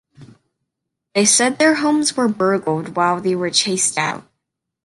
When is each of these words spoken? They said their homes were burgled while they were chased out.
They 1.13 1.25
said 1.25 1.59
their 1.59 1.75
homes 1.75 2.17
were 2.17 2.27
burgled 2.27 2.95
while 2.95 3.21
they 3.21 3.35
were 3.35 3.51
chased 3.51 3.99
out. 3.99 4.27